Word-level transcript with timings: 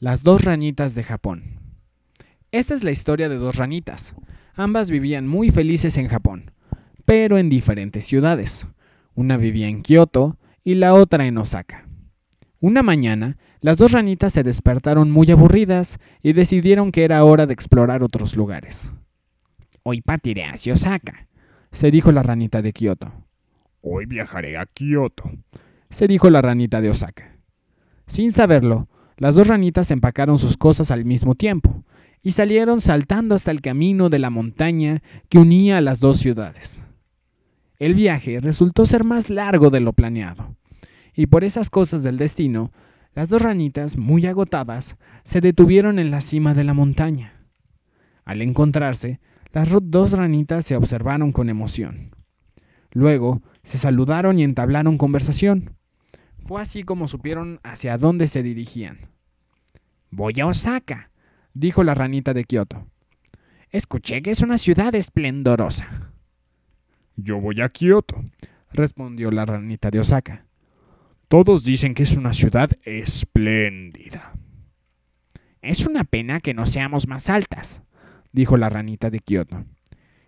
Las 0.00 0.22
dos 0.22 0.44
ranitas 0.44 0.94
de 0.94 1.02
Japón. 1.02 1.58
Esta 2.52 2.72
es 2.72 2.84
la 2.84 2.92
historia 2.92 3.28
de 3.28 3.34
dos 3.34 3.56
ranitas. 3.56 4.14
Ambas 4.54 4.92
vivían 4.92 5.26
muy 5.26 5.50
felices 5.50 5.96
en 5.96 6.06
Japón, 6.06 6.52
pero 7.04 7.36
en 7.36 7.48
diferentes 7.48 8.04
ciudades. 8.04 8.68
Una 9.16 9.36
vivía 9.36 9.66
en 9.66 9.82
Kioto 9.82 10.38
y 10.62 10.76
la 10.76 10.94
otra 10.94 11.26
en 11.26 11.36
Osaka. 11.36 11.88
Una 12.60 12.84
mañana, 12.84 13.38
las 13.60 13.76
dos 13.76 13.90
ranitas 13.90 14.32
se 14.32 14.44
despertaron 14.44 15.10
muy 15.10 15.28
aburridas 15.32 15.98
y 16.22 16.32
decidieron 16.32 16.92
que 16.92 17.02
era 17.02 17.24
hora 17.24 17.46
de 17.46 17.54
explorar 17.54 18.04
otros 18.04 18.36
lugares. 18.36 18.92
Hoy 19.82 20.00
partiré 20.00 20.44
hacia 20.44 20.74
Osaka, 20.74 21.26
se 21.72 21.90
dijo 21.90 22.12
la 22.12 22.22
ranita 22.22 22.62
de 22.62 22.72
Kioto. 22.72 23.12
Hoy 23.80 24.06
viajaré 24.06 24.58
a 24.58 24.66
Kioto, 24.66 25.28
se 25.90 26.06
dijo 26.06 26.30
la 26.30 26.40
ranita 26.40 26.80
de 26.80 26.90
Osaka. 26.90 27.36
Sin 28.06 28.32
saberlo, 28.32 28.88
las 29.18 29.34
dos 29.34 29.48
ranitas 29.48 29.90
empacaron 29.90 30.38
sus 30.38 30.56
cosas 30.56 30.90
al 30.90 31.04
mismo 31.04 31.34
tiempo 31.34 31.84
y 32.22 32.32
salieron 32.32 32.80
saltando 32.80 33.34
hasta 33.34 33.50
el 33.50 33.60
camino 33.60 34.08
de 34.08 34.18
la 34.18 34.30
montaña 34.30 35.02
que 35.28 35.38
unía 35.38 35.78
a 35.78 35.80
las 35.80 36.00
dos 36.00 36.18
ciudades. 36.18 36.82
El 37.78 37.94
viaje 37.94 38.40
resultó 38.40 38.86
ser 38.86 39.04
más 39.04 39.30
largo 39.30 39.70
de 39.70 39.80
lo 39.80 39.92
planeado, 39.92 40.56
y 41.14 41.26
por 41.26 41.44
esas 41.44 41.70
cosas 41.70 42.02
del 42.02 42.16
destino, 42.16 42.72
las 43.14 43.28
dos 43.28 43.42
ranitas, 43.42 43.96
muy 43.96 44.26
agotadas, 44.26 44.96
se 45.24 45.40
detuvieron 45.40 45.98
en 45.98 46.10
la 46.10 46.20
cima 46.20 46.54
de 46.54 46.64
la 46.64 46.74
montaña. 46.74 47.34
Al 48.24 48.42
encontrarse, 48.42 49.20
las 49.52 49.70
dos 49.82 50.12
ranitas 50.12 50.64
se 50.64 50.76
observaron 50.76 51.32
con 51.32 51.48
emoción. 51.48 52.14
Luego 52.92 53.42
se 53.62 53.78
saludaron 53.78 54.38
y 54.38 54.42
entablaron 54.42 54.98
conversación. 54.98 55.76
Fue 56.48 56.62
así 56.62 56.82
como 56.82 57.08
supieron 57.08 57.60
hacia 57.62 57.98
dónde 57.98 58.26
se 58.26 58.42
dirigían. 58.42 59.10
Voy 60.10 60.40
a 60.40 60.46
Osaka, 60.46 61.10
dijo 61.52 61.84
la 61.84 61.92
ranita 61.92 62.32
de 62.32 62.44
Kioto. 62.44 62.86
Escuché 63.68 64.22
que 64.22 64.30
es 64.30 64.40
una 64.40 64.56
ciudad 64.56 64.94
esplendorosa. 64.94 66.10
Yo 67.16 67.38
voy 67.38 67.60
a 67.60 67.68
Kioto, 67.68 68.24
respondió 68.72 69.30
la 69.30 69.44
ranita 69.44 69.90
de 69.90 70.00
Osaka. 70.00 70.46
Todos 71.28 71.64
dicen 71.64 71.92
que 71.92 72.04
es 72.04 72.16
una 72.16 72.32
ciudad 72.32 72.70
espléndida. 72.82 74.32
Es 75.60 75.84
una 75.84 76.04
pena 76.04 76.40
que 76.40 76.54
no 76.54 76.64
seamos 76.64 77.08
más 77.08 77.28
altas, 77.28 77.82
dijo 78.32 78.56
la 78.56 78.70
ranita 78.70 79.10
de 79.10 79.20
Kioto. 79.20 79.66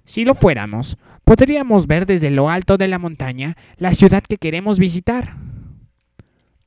Si 0.04 0.26
lo 0.26 0.34
fuéramos, 0.34 0.98
podríamos 1.24 1.86
ver 1.86 2.04
desde 2.04 2.30
lo 2.30 2.50
alto 2.50 2.76
de 2.76 2.88
la 2.88 2.98
montaña 2.98 3.56
la 3.78 3.94
ciudad 3.94 4.22
que 4.22 4.36
queremos 4.36 4.78
visitar. 4.78 5.48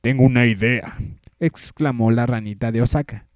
Tengo 0.04 0.24
una 0.24 0.44
idea, 0.44 0.98
exclamó 1.40 2.10
la 2.10 2.26
ranita 2.26 2.70
de 2.70 2.82
Osaka. 2.82 3.26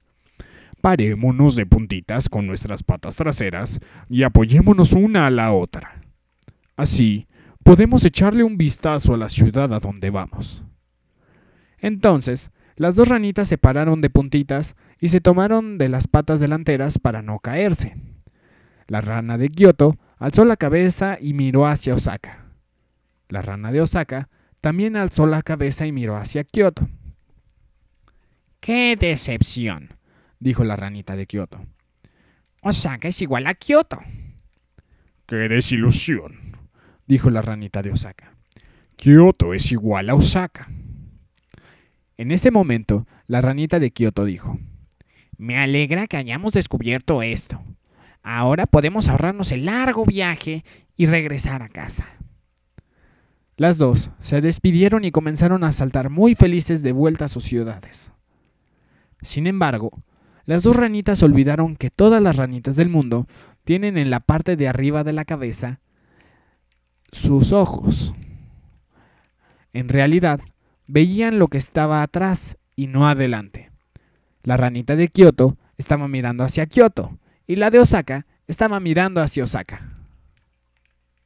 Parémonos 0.83 1.57
de 1.57 1.65
puntitas 1.65 2.29
con 2.29 2.47
nuestras 2.47 2.83
patas 2.83 3.17
traseras 3.17 3.81
y 4.11 4.23
apoyémonos 4.23 4.93
una 4.93 5.27
a 5.27 5.31
la 5.31 5.53
otra. 5.53 6.03
Así 6.77 7.27
podemos 7.63 8.05
echarle 8.05 8.45
un 8.45 8.59
vistazo 8.59 9.15
a 9.15 9.17
la 9.17 9.31
ciudad 9.31 9.73
a 9.73 9.81
donde 9.81 10.11
vamos. 10.11 10.63
Entonces, 11.79 12.51
las 12.77 12.97
dos 12.97 13.09
ranitas 13.09 13.49
se 13.49 13.57
pararon 13.57 14.03
de 14.03 14.11
puntitas 14.11 14.77
y 15.01 15.09
se 15.09 15.23
tomaron 15.23 15.79
de 15.79 15.89
las 15.89 16.07
patas 16.07 16.39
delanteras 16.39 16.99
para 16.99 17.23
no 17.23 17.39
caerse. 17.39 17.97
La 18.89 19.01
rana 19.01 19.39
de 19.39 19.49
Kioto 19.49 19.97
alzó 20.19 20.45
la 20.45 20.57
cabeza 20.57 21.17
y 21.19 21.33
miró 21.33 21.67
hacia 21.67 21.95
Osaka. 21.95 22.45
La 23.31 23.41
rana 23.41 23.73
de 23.73 23.81
Osaka 23.81 24.29
también 24.61 24.97
alzó 24.97 25.27
la 25.27 25.43
cabeza 25.43 25.87
y 25.87 25.93
miró 25.93 26.17
hacia 26.17 26.45
Kioto. 26.45 26.89
¡Qué 28.61 28.97
decepción! 28.97 29.97
dijo 30.41 30.65
la 30.65 30.77
ranita 30.77 31.17
de 31.17 31.27
Kioto. 31.27 31.65
Osaka 32.63 33.09
es 33.09 33.23
igual 33.23 33.47
a 33.47 33.55
Kioto. 33.55 34.01
¡Qué 35.27 35.37
desilusión! 35.49 36.57
dijo 37.07 37.31
la 37.31 37.43
ranita 37.43 37.83
de 37.83 37.93
Osaka. 37.93 38.35
Kioto 38.97 39.55
es 39.55 39.71
igual 39.73 40.11
a 40.11 40.15
Osaka. 40.15 40.69
En 42.17 42.33
ese 42.33 42.51
momento, 42.51 43.07
la 43.29 43.41
ranita 43.41 43.79
de 43.79 43.93
Kioto 43.93 44.25
dijo, 44.25 44.59
Me 45.37 45.57
alegra 45.59 46.09
que 46.09 46.17
hayamos 46.17 46.53
descubierto 46.53 47.23
esto. 47.23 47.63
Ahora 48.23 48.67
podemos 48.67 49.09
ahorrarnos 49.09 49.53
el 49.53 49.67
largo 49.67 50.05
viaje 50.05 50.65
y 50.97 51.07
regresar 51.07 51.63
a 51.63 51.69
casa. 51.69 52.18
Las 53.59 53.77
dos 53.77 54.11
se 54.21 54.41
despidieron 54.41 55.05
y 55.05 55.11
comenzaron 55.11 55.65
a 55.65 55.73
saltar 55.73 56.11
muy 56.11 56.37
felices 56.37 56.85
de 56.85 56.93
vuelta 56.93 57.25
a 57.25 57.29
sus 57.29 57.43
ciudades. 57.43 58.13
Sin 59.21 59.49
embargo, 59.49 59.91
las 60.45 60.63
dos 60.63 60.77
ranitas 60.77 61.25
olvidaron 61.25 61.75
que 61.75 61.91
todas 61.91 62.23
las 62.23 62.37
ranitas 62.37 62.77
del 62.77 62.89
mundo 62.89 63.27
tienen 63.65 63.99
en 63.99 64.11
la 64.11 64.21
parte 64.21 64.55
de 64.55 64.69
arriba 64.69 65.03
de 65.03 65.13
la 65.13 65.25
cabeza 65.25 65.81
sus 67.11 67.53
ojos. 67.53 68.15
En 69.73 69.89
realidad, 69.89 70.41
veían 70.87 71.41
lo 71.41 71.49
que 71.49 71.59
estaba 71.59 72.03
atrás 72.05 72.59
y 72.77 72.87
no 72.87 73.09
adelante. 73.09 73.73
La 74.45 74.57
ranita 74.57 74.95
de 74.95 75.09
Kioto 75.09 75.59
estaba 75.77 76.07
mirando 76.07 76.45
hacia 76.45 76.67
Kioto 76.67 77.19
y 77.49 77.57
la 77.57 77.71
de 77.71 77.81
Osaka 77.81 78.25
estaba 78.47 78.79
mirando 78.79 79.21
hacia 79.21 79.43
Osaka. 79.43 79.98